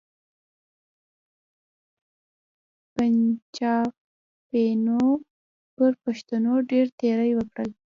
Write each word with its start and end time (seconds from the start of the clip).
پنچاپیانو 2.95 5.05
پر 5.75 5.91
پښتنو 6.03 6.53
ډېر 6.71 6.85
تېري 6.99 7.31
وکړل. 7.35 7.69